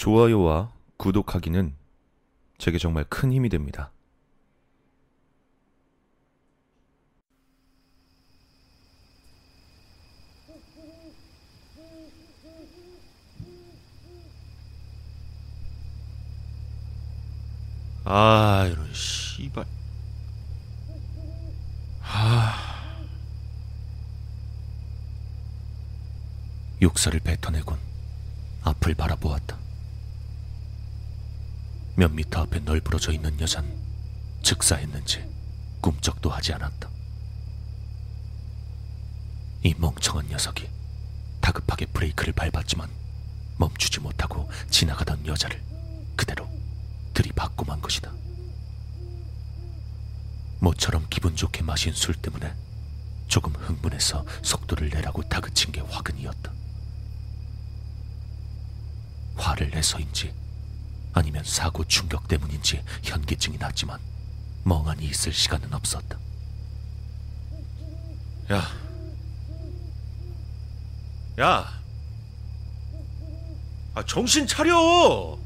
[0.00, 1.74] 좋아요와 구독하기는
[2.56, 3.92] 제게 정말 큰 힘이 됩니다.
[18.04, 19.66] 아 이런 씨발
[22.00, 22.96] 아
[26.80, 27.78] 욕설을 뱉어내곤
[28.62, 29.59] 앞을 바라보았다.
[31.96, 33.66] 몇 미터 앞에 널브러져 있는 여잔
[34.42, 35.24] 즉사했는지
[35.80, 36.88] 꿈쩍도 하지 않았다.
[39.62, 40.68] 이 멍청한 녀석이
[41.40, 42.88] 다급하게 브레이크를 밟았지만
[43.58, 45.62] 멈추지 못하고 지나가던 여자를
[46.16, 46.48] 그대로
[47.12, 48.10] 들이받고 만 것이다.
[50.60, 52.54] 모처럼 기분 좋게 마신 술 때문에
[53.28, 56.52] 조금 흥분해서 속도를 내라고 다그친 게 화근이었다.
[59.36, 60.34] 화를 내서인지
[61.12, 63.98] 아니면 사고 충격 때문인지 현기증이 났지만
[64.64, 66.18] 멍하니 있을 시간은 없었다.
[68.52, 68.62] 야.
[71.40, 71.80] 야.
[73.94, 75.38] 아, 정신 차려!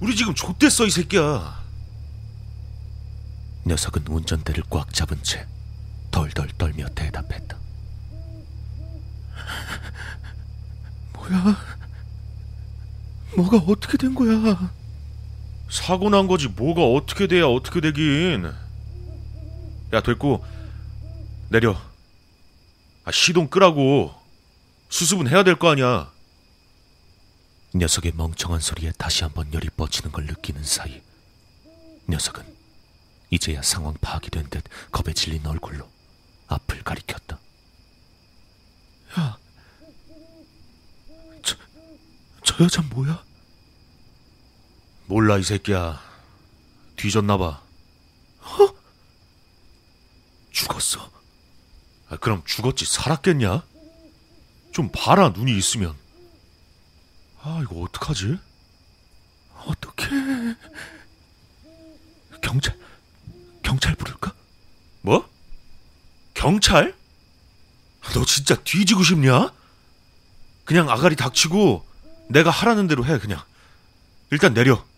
[0.00, 1.60] 우리 지금 좆됐어, 이 새끼야.
[3.66, 5.46] 녀석은 운전대를 꽉 잡은 채
[6.10, 7.56] 덜덜 떨며 대답했다.
[11.14, 11.69] 뭐야?
[13.40, 14.72] 뭐가 어떻게 된 거야?
[15.70, 18.52] 사고 난 거지, 뭐가 어떻게 돼야 어떻게 되긴.
[19.92, 20.44] 야, 됐고,
[21.48, 21.80] 내려.
[23.04, 24.12] 아, 시동 끄라고.
[24.90, 26.10] 수습은 해야 될 거 아니야.
[27.74, 31.00] 녀석의 멍청한 소리에 다시 한번 열이 뻗치는 걸 느끼는 사이
[32.08, 32.42] 녀석은
[33.30, 35.88] 이제야 상황 파악이 된 듯 겁에 질린 얼굴로
[36.48, 37.38] 앞을 가리켰다.
[39.20, 39.38] 야,
[41.44, 41.56] 저,
[42.44, 43.22] 저 여자 뭐야?
[45.10, 46.00] 몰라, 이 새끼야.
[46.94, 47.44] 뒤졌나봐.
[47.44, 48.74] 어?
[50.52, 51.10] 죽었어.
[52.08, 53.64] 아, 그럼 죽었지, 살았겠냐?
[54.70, 55.96] 좀 봐라, 눈이 있으면.
[57.42, 58.38] 아, 이거 어떡하지?
[59.66, 60.06] 어떻게?
[62.40, 62.78] 경찰,
[63.64, 64.32] 경찰 부를까?
[65.00, 65.28] 뭐?
[66.34, 66.94] 경찰?
[68.14, 69.52] 너 진짜 뒤지고 싶냐?
[70.64, 71.84] 그냥 아가리 닥치고
[72.28, 73.42] 내가 하라는 대로 해, 그냥.
[74.30, 74.88] 일단 내려.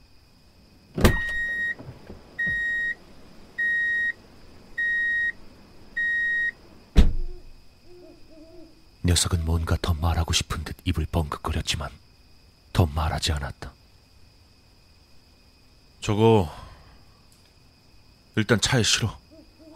[9.13, 11.91] 녀석은 뭔가 더 말하고 싶은 듯 입을 뻥긋거렸지만
[12.73, 13.71] 더 말하지 않았다.
[16.01, 16.51] 저거
[18.37, 19.19] 일단 차에 실어.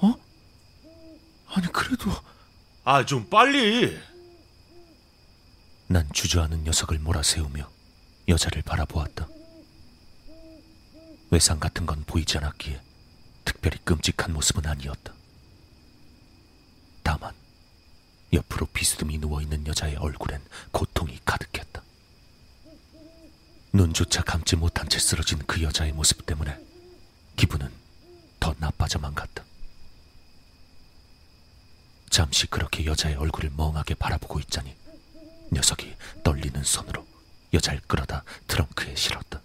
[0.00, 0.14] 어?
[1.48, 2.10] 아니 그래도
[2.84, 3.98] 아, 좀 빨리.
[5.86, 7.70] 난 주저하는 녀석을 몰아세우며
[8.28, 9.28] 여자를 바라보았다.
[11.30, 12.80] 외상 같은 건 보이지 않았기에
[13.44, 15.12] 특별히 끔찍한 모습은 아니었다.
[17.02, 17.34] 다만
[18.32, 20.42] 옆으로 비스듬히 누워있는 여자의 얼굴엔
[20.72, 21.82] 고통이 가득했다.
[23.72, 26.58] 눈조차 감지 못한 채 쓰러진 그 여자의 모습 때문에
[27.36, 27.70] 기분은
[28.40, 29.44] 더 나빠져만 갔다.
[32.10, 34.74] 잠시 그렇게 여자의 얼굴을 멍하게 바라보고 있자니
[35.52, 35.94] 녀석이
[36.24, 37.06] 떨리는 손으로
[37.52, 39.40] 여자를 끌어다 트렁크에 실었다.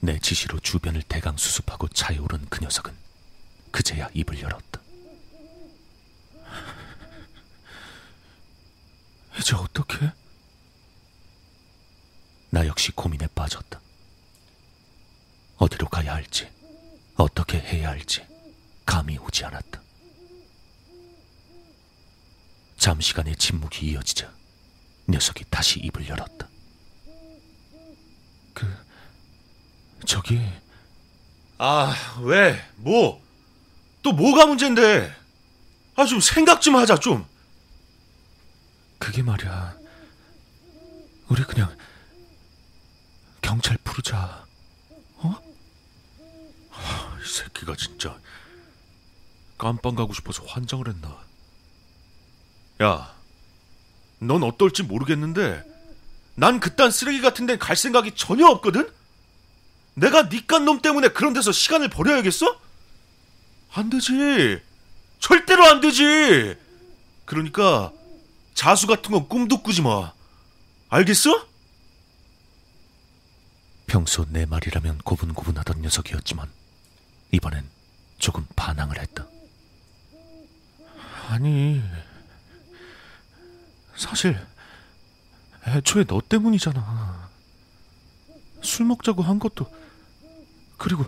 [0.00, 2.92] 내 지시로 주변을 대강 수습하고 차에 오른 그 녀석은
[3.70, 4.80] 그제야 입을 열었다.
[9.40, 10.12] 이제 어떻게?
[12.50, 13.80] 나 역시 고민에 빠졌다.
[15.56, 16.48] 어디로 가야 할지,
[17.16, 18.24] 어떻게 해야 할지
[18.86, 19.80] 감이 오지 않았다.
[22.76, 24.32] 잠시간의 침묵이 이어지자
[25.08, 26.48] 녀석이 다시 입을 열었다.
[28.54, 28.66] 그
[30.06, 30.40] 저기
[31.58, 32.58] 아, 왜?
[32.76, 33.22] 뭐?
[34.02, 35.14] 또 뭐가 문제인데?
[35.94, 37.26] 아, 좀 생각 좀 하자, 좀.
[39.00, 39.74] 그게 말이야.
[41.28, 41.74] 우리 그냥
[43.40, 44.44] 경찰 부르자.
[45.16, 45.36] 어?
[46.70, 48.16] 아, 이 새끼가 진짜
[49.58, 51.18] 깜빵 가고 싶어서 환장을 했나?
[52.82, 53.14] 야,
[54.20, 55.64] 넌 어떨지 모르겠는데
[56.34, 58.88] 난 그딴 쓰레기 같은 데는 갈 생각이 전혀 없거든?
[59.94, 62.60] 내가 니깐 놈 때문에 그런 데서 시간을 버려야겠어?
[63.72, 64.60] 안 되지.
[65.18, 66.56] 절대로 안 되지.
[67.24, 67.92] 그러니까
[68.60, 70.12] 자수 같은 건 꿈도 꾸지 마.
[70.90, 71.48] 알겠어?
[73.86, 76.46] 평소 내 말이라면 고분고분하던 녀석이었지만
[77.32, 77.66] 이번엔
[78.18, 79.26] 조금 반항을 했다.
[81.30, 81.82] 아니
[83.96, 84.38] 사실
[85.66, 87.30] 애초에 너 때문이잖아.
[88.60, 89.74] 술 먹자고 한 것도
[90.76, 91.06] 그리고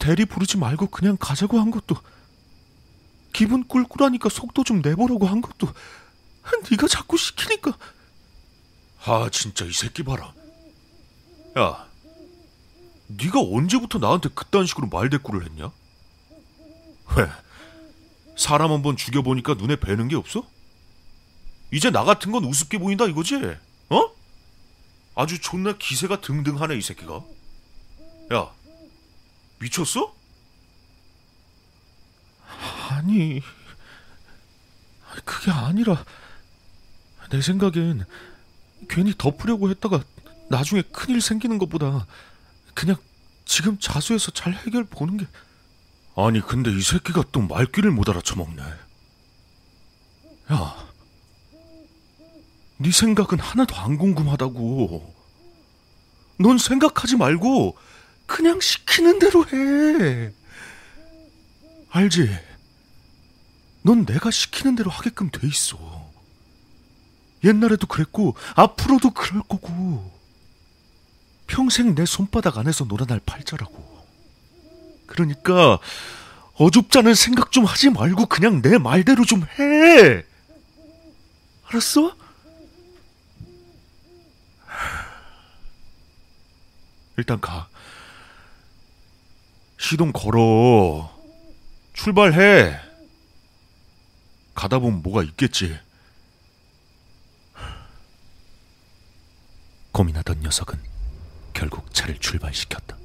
[0.00, 1.94] 대리 부르지 말고 그냥 가자고 한 것도
[3.32, 5.72] 기분 꿀꿀하니까 속도 좀 내보라고 한 것도
[6.70, 7.76] 네가 자꾸 시키니까
[9.06, 10.32] 아 진짜 이 새끼 봐라
[11.58, 11.86] 야
[13.06, 15.70] 네가 언제부터 나한테 그딴 식으로 말대꾸를 했냐?
[17.16, 17.28] 왜?
[18.36, 20.44] 사람 한 번 죽여보니까 눈에 뵈는 게 없어?
[21.72, 23.36] 이제 나 같은 건 우습게 보인다 이거지?
[23.90, 24.10] 어?
[25.14, 27.22] 아주 존나 기세가 등등하네 이 새끼가
[28.32, 28.50] 야
[29.60, 30.14] 미쳤어?
[32.90, 33.40] 아니
[35.24, 36.04] 그게 아니라
[37.34, 38.04] 내 생각엔
[38.88, 40.04] 괜히 덮으려고 했다가
[40.48, 42.06] 나중에 큰일 생기는 것보다
[42.74, 42.94] 그냥
[43.44, 45.26] 지금 자수해서 잘 해결 보는 게
[46.14, 48.62] 아니 근데 이 새끼가 또 말귀를 못 알아쳐먹네.
[50.52, 50.88] 야,
[52.76, 55.12] 네 생각은 하나도 안 궁금하다고.
[56.38, 57.76] 넌 생각하지 말고
[58.26, 60.32] 그냥 시키는 대로 해.
[61.90, 62.30] 알지?
[63.82, 66.03] 넌 내가 시키는 대로 하게끔 돼 있어
[67.44, 70.12] 옛날에도 그랬고 앞으로도 그럴 거고
[71.46, 74.04] 평생 내 손바닥 안에서 놀아날 팔자라고.
[75.06, 75.78] 그러니까
[76.54, 80.24] 어줍잖은 생각 좀 하지 말고 그냥 내 말대로 좀 해.
[81.66, 82.16] 알았어?
[87.16, 87.68] 일단 가.
[89.78, 91.14] 시동 걸어.
[91.92, 92.80] 출발해.
[94.54, 95.78] 가다 보면 뭐가 있겠지.
[99.94, 100.76] 고민하던 녀석은
[101.52, 102.96] 결국 차를 출발시켰다.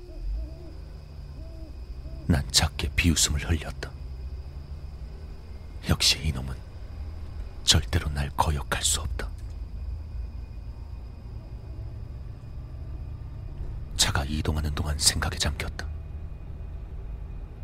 [2.25, 3.91] 난 작게 비웃음을 흘렸다.
[5.87, 6.55] 역시 이놈은
[7.63, 9.29] 절대로 날 거역할 수 없다.
[13.95, 15.87] 차가 이동하는 동안 생각에 잠겼다.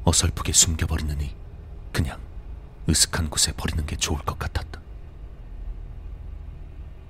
[0.04, 1.36] 어설프게 숨겨버리느니
[1.92, 2.22] 그냥
[2.88, 4.80] 으슥한 곳에 버리는 게 좋을 것 같았다.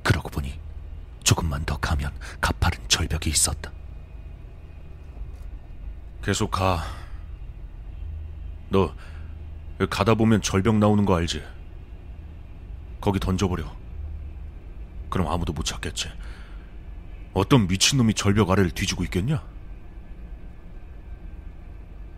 [0.01, 0.63] 그러고 보니
[1.25, 3.71] 조금만 더 가면 가파른 절벽이 있었다.
[6.23, 6.83] 계속 가.
[8.69, 8.95] 너
[9.89, 11.43] 가다 보면 절벽 나오는 거 알지?
[13.01, 13.75] 거기 던져버려.
[15.09, 16.09] 그럼 아무도 못 찾겠지.
[17.33, 19.43] 어떤 미친놈이 절벽 아래를 뒤지고 있겠냐?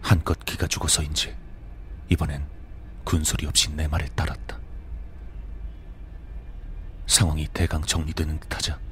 [0.01, 1.35] 한껏 기가 죽어서인지
[2.09, 2.45] 이번엔
[3.03, 4.59] 군소리 없이 내 말에 따랐다.
[7.07, 8.86] 상황이 대강 정리되는 듯하자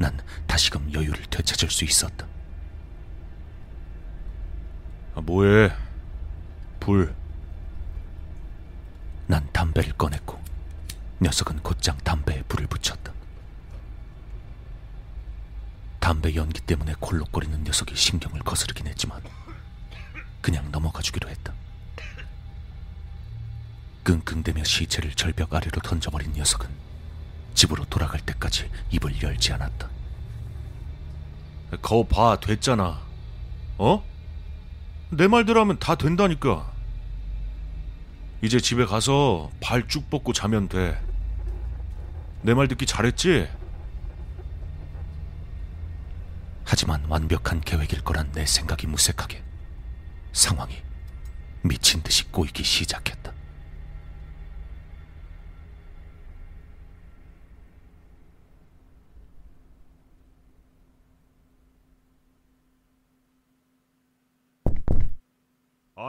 [0.00, 2.26] 난 다시금 여유를 되찾을 수 있었다.
[5.14, 5.70] 아, 뭐해?
[6.80, 7.14] 불.
[9.26, 10.40] 난 담배를 꺼냈고
[11.20, 13.12] 녀석은 곧장 담배에 불을 붙였다.
[15.98, 19.22] 담배 연기 때문에 콜록거리는 녀석이 신경을 거스르긴 했지만
[20.40, 21.52] 그냥 넘어가 주기로 했다.
[24.04, 26.89] 끙끙대며 시체를 절벽 아래로 던져버린 녀석은
[27.54, 29.88] 집으로 돌아갈 때까지 입을 열지 않았다.
[31.82, 33.00] 거 봐, 됐잖아.
[33.78, 34.04] 어?
[35.10, 36.72] 내 말대로 하면 다 된다니까.
[38.42, 41.00] 이제 집에 가서 발 쭉 뻗고 자면 돼.
[42.42, 43.48] 내 말 듣기 잘했지?
[46.64, 49.42] 하지만 완벽한 계획일 거란 내 생각이 무색하게
[50.32, 50.74] 상황이
[51.62, 53.19] 미친 듯이 꼬이기 시작했다.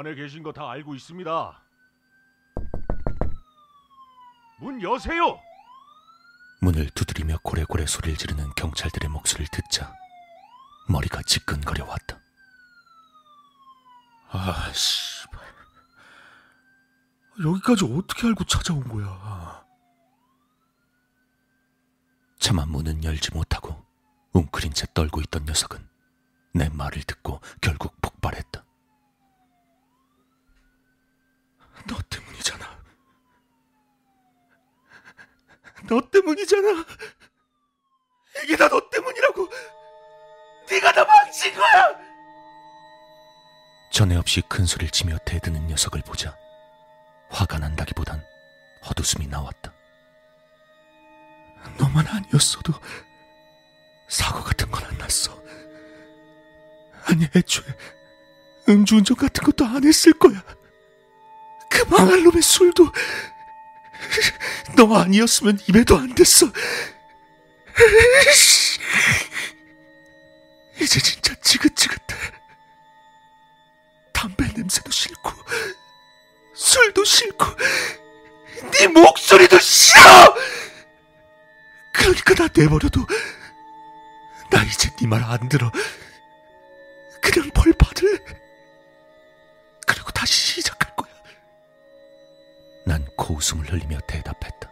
[0.01, 1.62] 안에 계신 거 다 알고 있습니다.
[4.60, 5.39] 문 여세요!
[6.62, 9.93] 문을 두드리며 고래고래 소리를 지르는 경찰들의 목소리를 듣자
[10.89, 12.20] 머리가 지끈거려 왔다.
[14.29, 15.22] 아, 씨.
[17.43, 19.63] 여기까지 어떻게 알고 찾아온 거야?
[22.39, 23.86] 차마 문은 열지 못하고
[24.34, 25.88] 웅크린 채 떨고 있던 녀석은
[26.53, 28.63] 내 말을 듣고 결국 폭발했다.
[31.88, 32.66] 너 때문이잖아.
[35.88, 36.86] 너 때문이잖아.
[38.44, 39.50] 이게 다 너 때문이라고.
[40.70, 42.00] 네가 다 망친 거야.
[43.92, 46.38] 전에 없이 큰 소리를 치며 대드는 녀석을 보자
[47.30, 48.24] 화가 난다기보단
[48.86, 49.74] 헛웃음이 나왔다.
[51.78, 52.74] 너만 아니었어도
[54.08, 55.40] 사고 같은 건 안 났어.
[57.06, 57.66] 아니 애초에
[58.70, 60.42] 음주운전 같은 것도 안 했을 거야.
[61.82, 62.92] 그 망할 놈의 술도
[64.76, 66.48] 너 아니었으면 입에도 안 됐어.
[70.80, 72.00] 이제 진짜 지긋지긋해.
[74.14, 75.32] 담배 냄새도 싫고,
[76.56, 77.46] 술도 싫고,
[78.72, 80.36] 네 목소리도 싫어!
[81.94, 83.06] 그러니까 나 내버려도,
[84.52, 85.72] 나 이제 네 말 안 들어.
[87.22, 88.18] 그냥 벌 받을래.
[93.41, 94.69] 웃음을 흘리며 대답했다.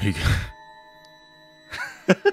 [0.00, 0.20] 이게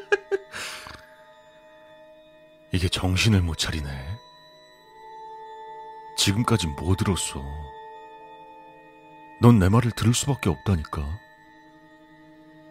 [2.71, 3.89] 이게 정신을 못 차리네.
[6.17, 7.43] 지금까지 뭐 들었어?
[9.41, 11.01] 넌 내 말을 들을 수밖에 없다니까.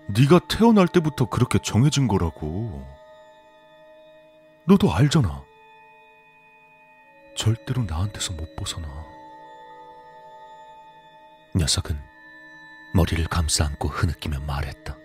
[0.09, 2.87] 네가 태어날 때부터 그렇게 정해진 거라고.
[4.65, 5.43] 너도 알잖아.
[7.37, 9.18] 절대로 나한테서 못 벗어나.
[11.59, 12.01] 녀석은
[12.95, 14.97] 머리를 감싸 안고 흐느끼며 말했다.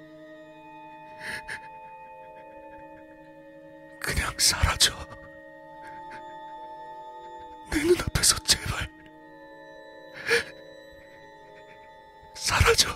[3.99, 4.93] 그냥 사라져.
[7.71, 8.87] 내 눈앞에서 제발.
[12.35, 12.89] 사라져.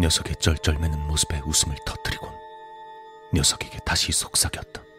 [0.00, 2.32] 녀석의 쩔쩔매는 모습에 웃음을 터뜨리곤
[3.34, 4.93] 녀석에게 다시 속삭였다.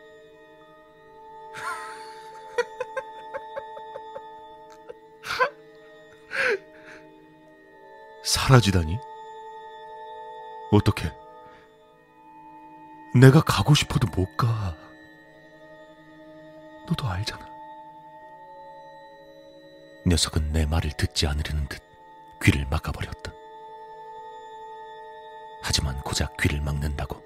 [8.45, 8.99] 사라지다니?
[10.71, 11.11] 어떻게?
[13.19, 14.77] 내가 가고 싶어도 못 가.
[16.87, 17.43] 너도 알잖아.
[20.05, 21.81] 녀석은 내 말을 듣지 않으려는 듯
[22.43, 23.33] 귀를 막아버렸다.
[25.63, 27.23] 하지만 고작 귀를 막는다고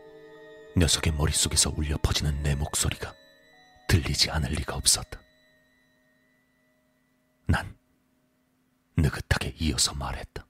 [0.78, 3.14] 녀석의 머릿속에서 울려 퍼지는 내 목소리가
[3.90, 5.20] 들리지 않을 리가 없었다.
[7.46, 7.78] 난
[8.96, 10.49] 느긋하게 이어서 말했다.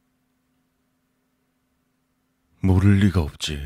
[2.62, 3.58] 모를 리가 없지.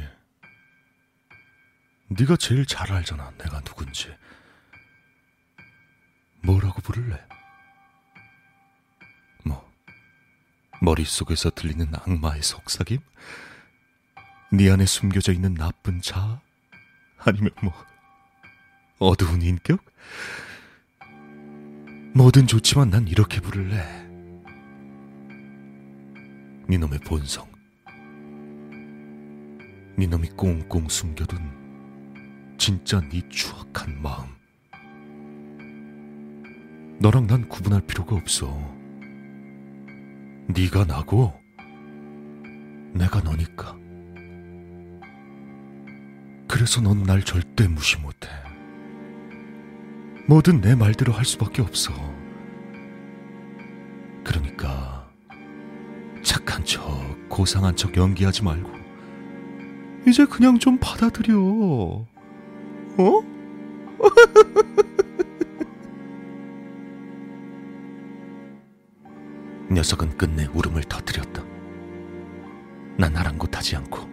[2.10, 4.14] 네가 제일 잘 알잖아, 내가 누군지.
[6.44, 7.20] 뭐라고 부를래?
[9.44, 9.68] 뭐,
[10.82, 13.00] 머릿속에서 들리는 악마의 속삭임?
[14.52, 16.40] 네 안에 숨겨져 있는 나쁜 자?
[17.18, 17.74] 아니면 뭐,
[19.00, 19.84] 어두운 인격?
[22.14, 24.04] 뭐든 좋지만 난 이렇게 부를래.
[26.68, 27.53] 네 놈의 본성.
[29.96, 31.64] 네 놈이 꽁꽁 숨겨둔
[32.58, 34.26] 진짜 네 추악한 마음.
[37.00, 38.48] 너랑 난 구분할 필요가 없어.
[40.48, 41.34] 네가 나고
[42.94, 43.76] 내가 너니까.
[46.48, 48.30] 그래서 넌 날 절대 무시 못해.
[50.28, 51.94] 뭐든 내 말대로 할 수밖에 없어.
[54.24, 55.12] 그러니까
[56.24, 56.82] 착한 척,
[57.28, 58.83] 고상한 척 연기하지 말고
[60.06, 61.38] 이제 그냥 좀 받아들여.
[61.38, 62.08] 어?
[69.72, 71.44] 녀석은 끝내 울음을 터뜨렸다.
[72.98, 74.10] 난 아랑곳하지 않고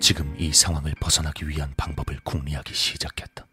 [0.00, 3.46] 지금 이 상황을 벗어나기 위한 방법을 궁리하기 시작했다.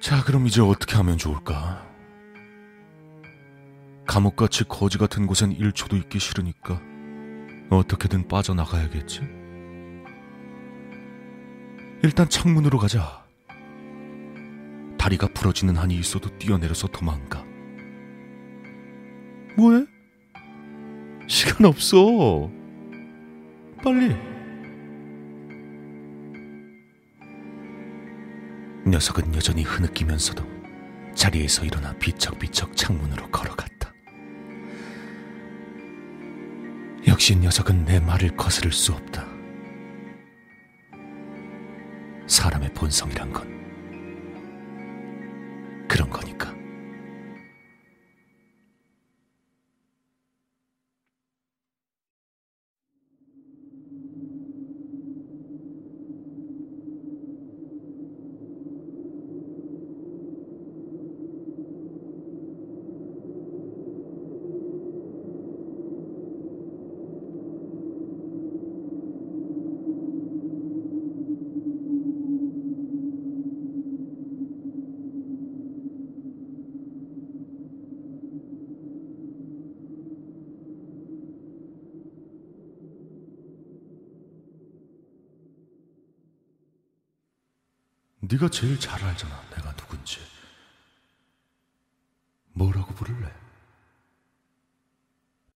[0.00, 1.84] 자, 그럼 이제 어떻게 하면 좋을까?
[4.06, 6.80] 감옥같이 거지 같은 곳엔 1초도 있기 싫으니까
[7.70, 9.20] 어떻게든 빠져나가야겠지?
[12.02, 13.24] 일단 창문으로 가자.
[14.98, 17.44] 다리가 부러지는 한이 있어도 뛰어내려서 도망가.
[19.56, 19.84] 뭐해?
[21.28, 22.50] 시간 없어.
[23.82, 24.14] 빨리.
[28.86, 30.44] 녀석은 여전히 흐느끼면서도
[31.14, 33.77] 자리에서 일어나 비척비척 창문으로 걸어갔다.
[37.18, 39.26] 역시 녀석은 내 말을 거스를 수 없다.
[42.28, 43.67] 사람의 본성이란 건
[88.30, 90.18] 네가 제일 잘 알잖아, 내가 누군지.